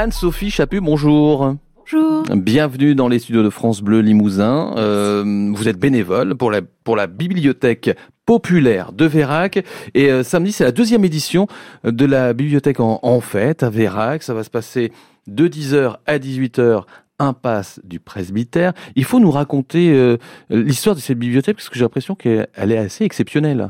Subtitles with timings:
[0.00, 1.56] Anne-Sophie Chaput, bonjour.
[1.76, 2.22] Bonjour.
[2.34, 4.72] Bienvenue dans les studios de France Bleu Limousin.
[4.78, 7.90] Euh, vous êtes bénévole pour la, pour la bibliothèque
[8.24, 9.62] populaire de Vérac.
[9.92, 11.48] Et euh, samedi, c'est la deuxième édition
[11.84, 14.22] de la bibliothèque en, en fête à Vérac.
[14.22, 14.90] Ça va se passer
[15.26, 16.84] de 10h à 18h
[17.20, 18.72] impasse du presbytère.
[18.96, 20.16] Il faut nous raconter euh,
[20.48, 23.68] l'histoire de cette bibliothèque parce que j'ai l'impression qu'elle est assez exceptionnelle.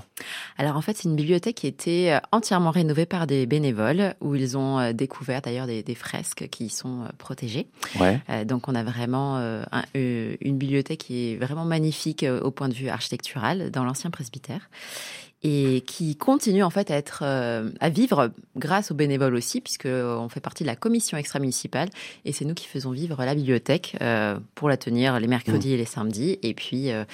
[0.57, 4.15] Alors en fait, c'est une bibliothèque qui a été euh, entièrement rénovée par des bénévoles
[4.21, 7.67] où ils ont euh, découvert d'ailleurs des, des, fresques qui sont protégées.
[7.99, 8.21] Ouais.
[8.45, 12.89] donc on a vraiment un, une bibliothèque qui est vraiment magnifique au point de vue
[12.89, 14.71] architectural dans l'ancien presbytère
[15.43, 19.87] et qui continue en fait à être euh, à vivre grâce aux bénévoles aussi puisque
[19.87, 21.89] on fait partie de la commission extra-municipale
[22.25, 25.73] et c'est nous qui faisons vivre la bibliothèque euh, pour la tenir les mercredis mmh.
[25.73, 27.05] et les samedis et puis euh,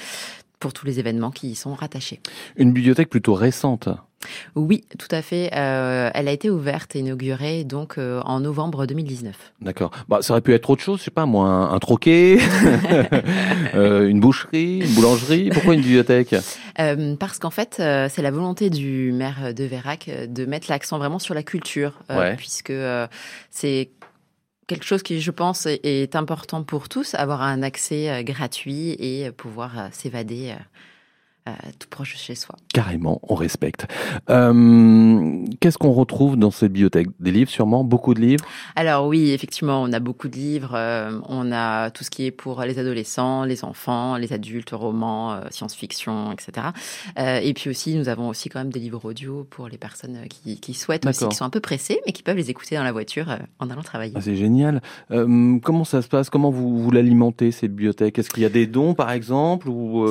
[0.58, 2.20] pour tous les événements qui y sont rattachés.
[2.56, 3.88] Une bibliothèque plutôt récente.
[4.54, 5.50] Oui, tout à fait.
[5.54, 9.52] Euh, elle a été ouverte et inaugurée donc euh, en novembre 2019.
[9.60, 9.90] D'accord.
[10.08, 12.38] Bah, ça aurait pu être autre chose, je sais pas moi, un, un troquet,
[13.74, 15.50] euh, une boucherie, une boulangerie.
[15.50, 16.34] Pourquoi une bibliothèque?
[17.18, 21.34] Parce qu'en fait, c'est la volonté du maire de Vérac de mettre l'accent vraiment sur
[21.34, 22.36] la culture, ouais.
[22.36, 22.72] puisque
[23.50, 23.90] c'est
[24.66, 29.88] quelque chose qui, je pense, est important pour tous, avoir un accès gratuit et pouvoir
[29.92, 30.54] s'évader
[31.48, 32.56] euh, tout proche de chez soi.
[32.72, 33.86] Carrément, on respecte.
[34.30, 37.08] Euh, Qu'est-ce qu'on retrouve dans cette bibliothèque?
[37.20, 37.84] Des livres sûrement?
[37.84, 38.44] Beaucoup de livres?
[38.74, 40.72] Alors oui, effectivement, on a beaucoup de livres.
[40.74, 45.32] Euh, on a tout ce qui est pour les adolescents, les enfants, les adultes, romans,
[45.32, 46.68] euh, science-fiction, etc.
[47.18, 50.18] Euh, et puis aussi, nous avons aussi quand même des livres audio pour les personnes
[50.28, 52.84] qui, qui souhaitent aussi, qui sont un peu pressées, mais qui peuvent les écouter dans
[52.84, 54.12] la voiture euh, en allant travailler.
[54.16, 54.82] Ah, C'est génial.
[55.08, 56.30] comment ça se passe?
[56.30, 58.18] Comment vous, vous l'alimentez, cette bibliothèque?
[58.18, 60.06] Est-ce qu'il y a des dons, par exemple ou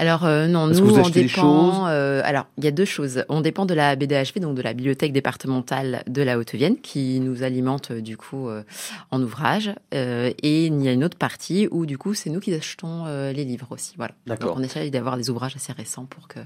[0.00, 1.86] alors euh, non, nous on dépend.
[1.88, 3.22] Euh, alors il y a deux choses.
[3.28, 7.42] On dépend de la BDHV, donc de la bibliothèque départementale de la Haute-Vienne, qui nous
[7.42, 8.62] alimente euh, du coup euh,
[9.10, 9.74] en ouvrage.
[9.92, 13.04] Euh, et il y a une autre partie où du coup c'est nous qui achetons
[13.04, 13.92] les livres aussi.
[13.98, 14.14] Voilà.
[14.26, 14.54] D'accord.
[14.54, 16.40] Donc on essaye d'avoir des ouvrages assez récents pour que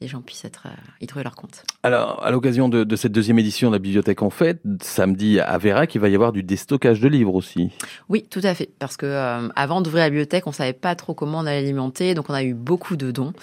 [0.00, 1.62] les gens puissent être, euh, y trouver leur compte.
[1.82, 5.58] Alors, à l'occasion de, de, cette deuxième édition de la bibliothèque en fait, samedi à
[5.58, 7.70] Vérac, il va y avoir du déstockage de livres aussi.
[8.08, 8.70] Oui, tout à fait.
[8.78, 12.14] Parce que euh, avant d'ouvrir la bibliothèque, on savait pas trop comment on allait alimenter,
[12.14, 13.34] donc on a eu beaucoup de dons,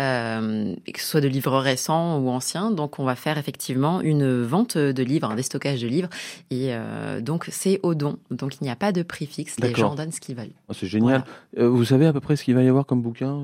[0.00, 2.70] euh, que ce soit de livres récents ou anciens.
[2.70, 6.08] Donc, on va faire effectivement une vente de livres, un déstockage de livres,
[6.50, 6.74] et
[7.20, 8.18] donc c'est au don.
[8.30, 9.56] Donc, il n'y a pas de prix fixe.
[9.60, 10.52] Les gens donnent ce qu'ils veulent.
[10.68, 11.24] Oh, c'est génial.
[11.54, 11.70] Voilà.
[11.70, 13.42] vous savez à peu près ce qu'il va y avoir comme bouquin?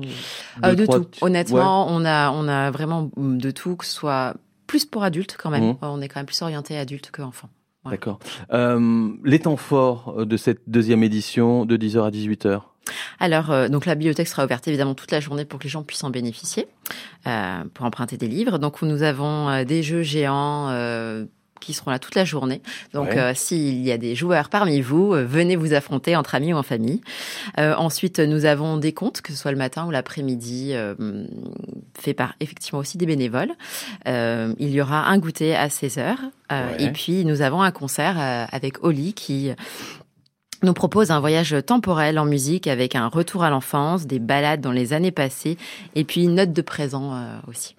[0.61, 1.07] De, de tout.
[1.21, 1.93] Honnêtement, ouais.
[1.93, 4.35] on a on a a vraiment de tout, que ce soit
[4.67, 5.71] plus pour adultes quand même.
[5.71, 5.77] Mmh.
[5.81, 7.49] On est quand même plus orienté adulte que enfant.
[7.83, 7.91] Ouais.
[7.91, 8.19] D'accord.
[8.53, 12.61] Euh, les temps forts de cette deuxième édition de 10h à 18h
[13.19, 15.83] alors, euh, donc la bibliothèque sera ouverte évidemment toute la journée pour que les gens
[15.83, 16.67] puissent en bénéficier,
[17.27, 18.57] euh, pour emprunter des livres.
[18.57, 21.25] Donc, nous avons euh, des jeux géants euh,
[21.61, 22.61] qui seront là toute la journée.
[22.93, 23.17] Donc, ouais.
[23.17, 26.57] euh, s'il y a des joueurs parmi vous, euh, venez vous affronter entre amis ou
[26.57, 27.01] en famille.
[27.57, 30.73] Euh, ensuite, nous avons des comptes, que ce soit le matin ou l'après-midi,
[31.97, 33.51] fait par effectivement aussi des bénévoles.
[34.05, 36.21] Il y aura un goûter à 16 heures.
[36.49, 36.83] Ouais.
[36.83, 38.17] Et puis, nous avons un concert
[38.51, 39.51] avec Oli qui
[40.63, 44.71] nous propose un voyage temporel en musique avec un retour à l'enfance, des balades dans
[44.71, 45.57] les années passées
[45.95, 47.13] et puis une note de présent
[47.47, 47.75] aussi.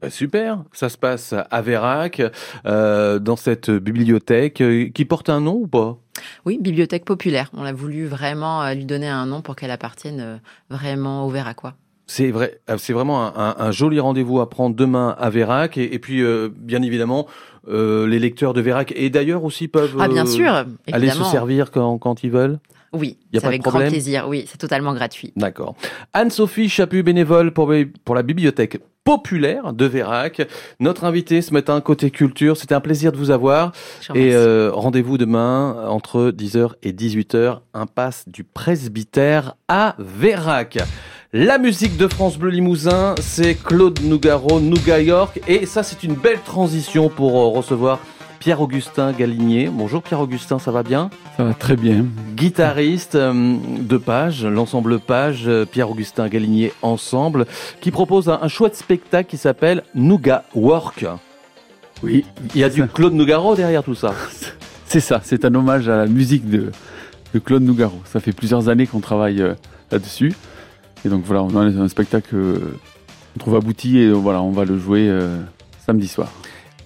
[0.00, 2.22] Bah super, ça se passe à Vérac,
[2.64, 5.98] euh, dans cette bibliothèque euh, qui porte un nom ou pas?
[6.46, 7.50] Oui, bibliothèque populaire.
[7.54, 10.36] On a voulu vraiment euh, lui donner un nom pour qu'elle appartienne euh,
[10.70, 11.74] vraiment au Véracois.
[12.06, 15.94] C'est vrai, c'est vraiment un, un, un joli rendez-vous à prendre demain à Vérac et,
[15.94, 17.28] et puis euh, bien évidemment
[17.68, 21.70] euh, les lecteurs de Vérac et d'ailleurs aussi peuvent ah, bien sûr, aller se servir
[21.70, 22.58] quand, quand ils veulent?
[22.92, 24.26] Oui, c'est avec grand plaisir.
[24.28, 25.32] Oui, c'est totalement gratuit.
[25.36, 25.76] D'accord.
[26.12, 27.72] Anne-Sophie Chaput, bénévole pour,
[28.04, 30.42] pour la bibliothèque populaire de Vérac.
[30.78, 33.72] Notre invité ce matin côté culture, c'était un plaisir de vous avoir.
[34.14, 40.78] Et euh, rendez-vous demain entre 10h et 18h, impasse du presbytère à Vérac.
[41.32, 45.40] La musique de France Bleu Limousin, c'est Claude Nougaro, Nouga York.
[45.46, 48.00] Et ça, c'est une belle transition pour euh, recevoir
[48.40, 49.68] Pierre-Augustin Galinier.
[49.70, 51.10] Bonjour Pierre-Augustin, ça va bien?
[51.36, 52.06] Ça va très bien.
[52.34, 57.44] Guitariste euh, de Page, l'ensemble Page, euh, Pierre-Augustin Galinier ensemble,
[57.82, 61.04] qui propose un, un chouette spectacle qui s'appelle Nougat Work.
[62.02, 62.24] Oui.
[62.54, 64.14] Il y a du Claude Nougaro derrière tout ça.
[64.86, 66.72] C'est ça, c'est un hommage à la musique de,
[67.32, 68.00] de Claude Nougaro.
[68.06, 69.54] Ça fait plusieurs années qu'on travaille euh,
[69.92, 70.32] là-dessus.
[71.04, 74.76] Et donc voilà, on a un spectacle qu'on trouve abouti et voilà, on va le
[74.76, 75.08] jouer
[75.86, 76.32] samedi soir.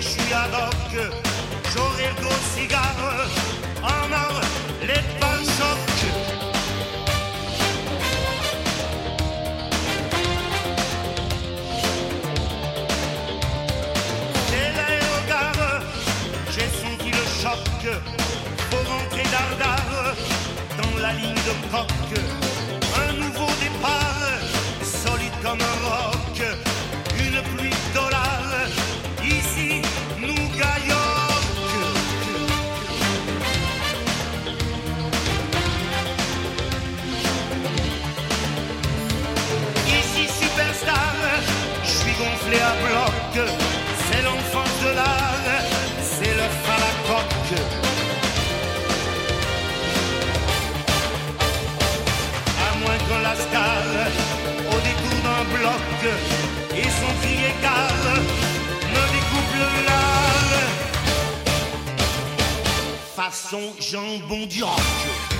[0.00, 0.74] je suis à doc,
[1.74, 3.26] j'aurai le gros cigare,
[3.82, 4.40] en or,
[4.82, 5.72] les panchocards,
[16.50, 17.86] j'ai senti le choc,
[18.70, 20.14] Faut rentrer dardard
[20.76, 22.47] dans la ligne de coque
[42.50, 45.48] C'est l'enfance de l'art,
[46.00, 47.52] c'est le à.
[52.66, 53.82] À moins que la star,
[54.66, 55.98] au détour d'un bloc,
[56.74, 58.22] et son cri égal,
[58.92, 59.54] me découpe
[59.86, 60.52] lard.
[63.14, 65.37] Façon jambon du rock.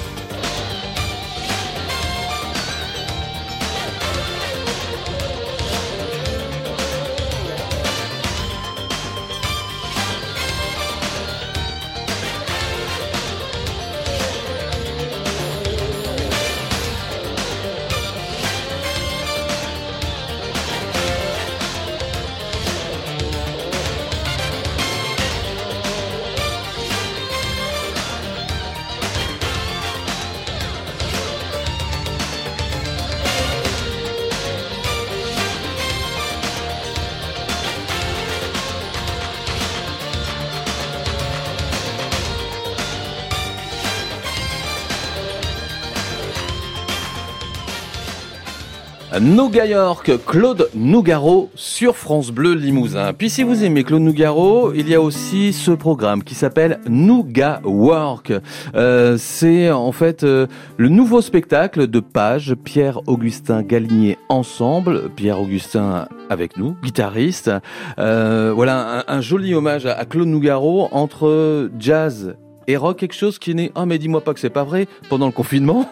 [49.21, 53.13] Nouga York, Claude Nougaro sur France Bleu Limousin.
[53.13, 57.61] Puis si vous aimez Claude Nougaro, il y a aussi ce programme qui s'appelle Nouga
[57.65, 58.33] Work.
[58.75, 66.57] Euh, c'est en fait euh, le nouveau spectacle de Page, Pierre-Augustin Galinier ensemble, Pierre-Augustin avec
[66.57, 67.51] nous, guitariste.
[67.99, 72.37] Euh, voilà un, joli hommage à Claude Nougaro entre jazz
[72.69, 73.73] et rock, quelque chose qui est né.
[73.75, 75.91] Ah, mais dis-moi pas que c'est pas vrai pendant le confinement.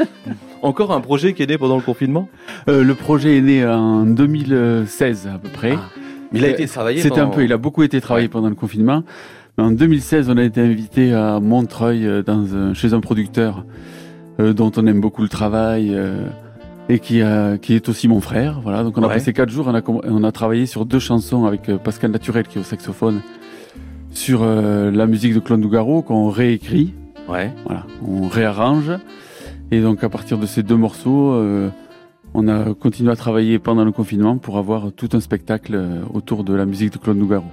[0.62, 2.28] Encore un projet qui est né pendant le confinement?
[2.68, 5.74] Euh, Le projet est né en 2016 à peu près.
[5.76, 5.90] Ah,
[6.32, 7.02] mais il a été travaillé.
[7.02, 7.44] C'était un peu.
[7.44, 9.04] Il a beaucoup été travaillé pendant le confinement.
[9.58, 13.64] En 2016, on a été invité à Montreuil euh, dans un, chez un producteur
[14.40, 16.26] euh, dont on aime beaucoup le travail euh,
[16.88, 18.60] et qui, a, qui est aussi mon frère.
[18.62, 18.82] Voilà.
[18.84, 19.14] Donc on a ouais.
[19.14, 19.66] passé quatre jours.
[19.68, 22.64] On a, on a travaillé sur deux chansons avec euh, Pascal Naturel qui est au
[22.64, 23.22] saxophone
[24.16, 26.94] sur euh, la musique de Claude Nougaro qu'on réécrit.
[27.28, 27.52] Ouais.
[27.66, 27.86] Voilà.
[28.06, 28.90] On réarrange.
[29.70, 31.68] Et donc à partir de ces deux morceaux, euh,
[32.32, 36.44] on a continué à travailler pendant le confinement pour avoir tout un spectacle euh, autour
[36.44, 37.44] de la musique de Claude Nougaro.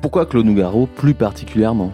[0.00, 1.92] Pourquoi Claude Nougaro plus particulièrement?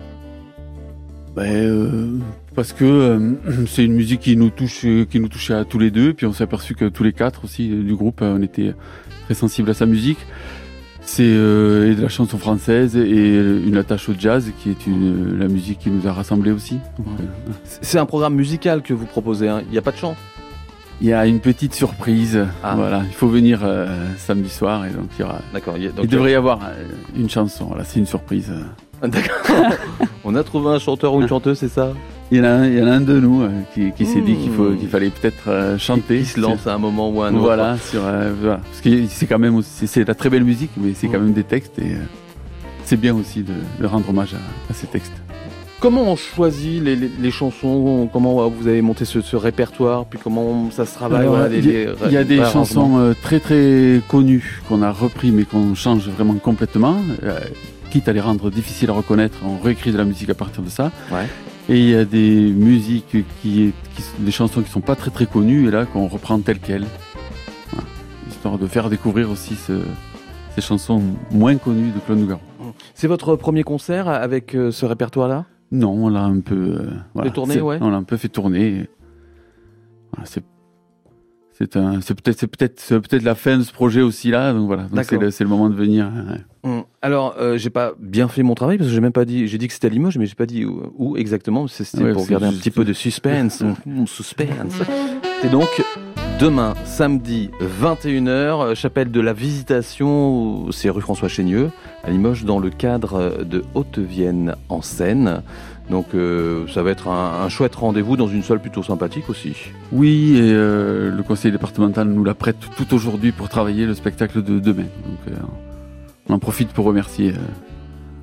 [1.35, 2.19] Ben, euh,
[2.55, 3.35] Parce que euh,
[3.67, 6.13] c'est une musique qui nous touche, qui nous touchait à tous les deux.
[6.13, 8.75] Puis on s'est aperçu que tous les quatre aussi du groupe, on était
[9.25, 10.19] très sensibles à sa musique.
[11.07, 15.47] C'est euh, de la chanson française et une attache au jazz qui est une, la
[15.47, 16.81] musique qui nous a rassemblés aussi.
[17.81, 19.63] C'est un programme musical que vous proposez, hein.
[19.67, 20.17] il n'y a pas de chant
[21.03, 22.47] il y a une petite surprise.
[22.63, 22.75] Ah.
[22.75, 23.87] Voilà, il faut venir euh,
[24.17, 25.41] samedi soir et donc il y aura.
[25.53, 25.77] D'accord.
[25.77, 26.61] Il, il, devrait y avoir
[27.15, 27.67] une chanson.
[27.67, 28.51] Voilà, c'est une surprise.
[29.03, 29.37] D'accord.
[30.25, 31.93] On a trouvé un chanteur ou une chanteuse, c'est ça?
[32.33, 34.05] Il y, en a un, il y en a un de nous euh, qui, qui
[34.05, 36.21] s'est dit qu'il qu'il fallait peut-être euh, chanter.
[36.21, 37.43] Qui se lance à un moment ou à un autre.
[37.43, 38.57] Voilà, sur euh, voilà.
[38.57, 41.13] parce que c'est quand même c'est la très belle musique, mais c'est mmh.
[41.13, 41.97] quand même des textes et
[42.85, 45.13] c'est bien aussi de, de, rendre hommage à, à ces textes.
[45.79, 50.19] Comment on choisit les, les, les, chansons Comment vous avez monté ce, ce, répertoire Puis
[50.23, 54.83] comment ça se travaille voilà, Il y, y, a des chansons très très connues qu'on
[54.83, 56.97] a repris mais qu'on change vraiment complètement.
[57.91, 60.71] Quitte à les rendre difficiles à reconnaître, on réécrit de la musique à partir de
[60.71, 60.91] ça.
[61.13, 61.27] Ouais.
[61.69, 65.27] Et il y a des musiques qui, qui des chansons qui sont pas très très
[65.27, 66.87] connues et là qu'on reprend telles quelles,
[67.73, 67.89] voilà.
[68.29, 69.81] histoire de faire découvrir aussi ce,
[70.55, 72.41] ces chansons moins connues de Claude Nougaro.
[72.95, 75.47] C'est votre premier concert avec euh, ce répertoire-là?
[75.73, 76.55] Non, on l'a un peu.
[76.55, 77.31] Euh, voilà.
[77.33, 77.79] tourné, ouais.
[77.81, 78.89] On l'a un peu fait tourner.
[80.13, 80.45] Voilà, c'est
[81.59, 84.53] c'est un, c'est peut-être, c'est peut-être, c'est peut-être la fin de ce projet aussi là.
[84.53, 86.11] Donc voilà, donc c'est, le, c'est le moment de venir.
[86.65, 86.71] Ouais.
[86.71, 86.83] Mmh.
[87.01, 89.57] Alors, euh, j'ai pas bien fait mon travail parce que j'ai même pas dit, j'ai
[89.57, 91.67] dit que c'était à Limoges, mais j'ai pas dit où, où exactement.
[91.67, 94.75] C'était ouais, pour garder un petit peu de suspense, mon suspense.
[95.41, 95.69] C'est donc
[96.39, 101.71] demain, samedi, 21h, chapelle de la Visitation, c'est rue François Chénieux,
[102.05, 105.43] à Limoges, dans le cadre de Haute-Vienne en Seine.
[105.89, 109.55] Donc euh, ça va être un, chouette rendez-vous dans une salle plutôt sympathique aussi.
[109.93, 114.43] Oui, et euh, le conseil départemental nous la prête tout aujourd'hui pour travailler le spectacle
[114.43, 114.83] de demain.
[114.83, 115.37] Donc euh,
[116.29, 117.33] on en profite pour remercier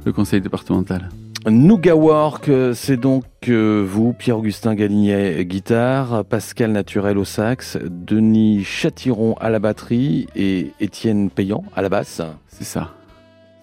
[0.06, 1.10] le conseil départemental.
[1.50, 9.36] Nouga Work, c'est donc euh, vous, Pierre-Augustin Galignet, guitare, Pascal Naturel au sax, Denis Châtiron
[9.42, 12.22] à la batterie et Étienne Payan à la basse.
[12.48, 12.94] C'est ça,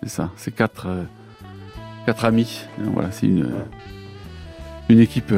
[0.03, 2.65] c'est ça, c'est quatre, euh, amis.
[2.79, 3.51] Voilà, c'est une
[5.01, 5.33] équipe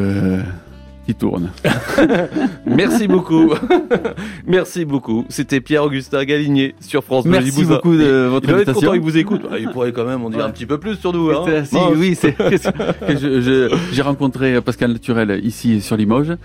[1.06, 1.50] qui tourne.
[2.66, 3.52] Merci beaucoup.
[4.46, 5.24] Merci beaucoup.
[5.28, 8.80] C'était Pierre-Augustin Galigné sur France Bleu Merci beaucoup de votre il invitation.
[8.80, 9.42] Content, il vous écoute.
[9.50, 10.44] Ah, il pourrait quand même en dire Ouais.
[10.44, 11.30] un petit peu plus sur nous.
[11.30, 11.64] Hein.
[11.64, 16.36] Si, Non, oui, c'est que je- je- j'ai rencontré Pascal Naturel ici sur Limoges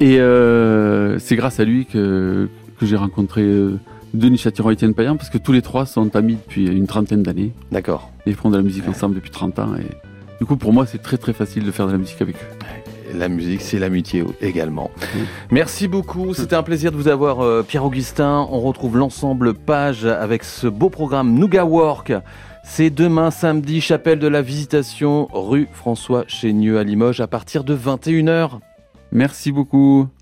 [0.00, 3.78] et euh, c'est grâce à lui que, que j'ai rencontré euh,
[4.14, 7.22] Denis Châtiron et Étienne Payan parce que tous les trois sont amis depuis une trentaine
[7.22, 8.10] d'années D'accord.
[8.26, 9.86] et font de la musique ensemble depuis 30 ans et
[10.40, 12.64] du coup pour moi c'est très très facile de faire de la musique avec eux.
[13.14, 14.90] La musique, c'est l'amitié également.
[15.50, 16.34] Merci beaucoup.
[16.34, 18.46] C'était un plaisir de vous avoir, euh, Pierre-Augustin.
[18.50, 22.12] On retrouve l'ensemble page avec ce beau programme Nougat Work.
[22.64, 27.74] C'est demain samedi, chapelle de la Visitation, rue François Chénieux à Limoges, à partir de
[27.74, 28.58] 21h.
[29.10, 30.08] Merci beaucoup.